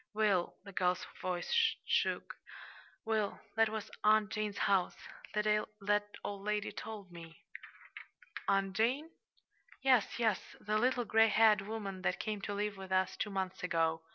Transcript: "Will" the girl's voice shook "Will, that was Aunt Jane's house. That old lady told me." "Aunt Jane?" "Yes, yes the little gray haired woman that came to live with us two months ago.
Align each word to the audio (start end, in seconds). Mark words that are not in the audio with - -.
"Will" 0.15 0.55
the 0.63 0.71
girl's 0.71 1.05
voice 1.21 1.75
shook 1.85 2.33
"Will, 3.05 3.39
that 3.55 3.69
was 3.69 3.91
Aunt 4.03 4.31
Jane's 4.31 4.57
house. 4.57 4.95
That 5.35 5.45
old 6.23 6.41
lady 6.43 6.71
told 6.71 7.11
me." 7.11 7.37
"Aunt 8.47 8.75
Jane?" 8.75 9.11
"Yes, 9.83 10.17
yes 10.17 10.55
the 10.59 10.79
little 10.79 11.05
gray 11.05 11.27
haired 11.27 11.61
woman 11.61 12.01
that 12.01 12.19
came 12.19 12.41
to 12.41 12.53
live 12.55 12.77
with 12.77 12.91
us 12.91 13.15
two 13.15 13.29
months 13.29 13.61
ago. 13.61 14.01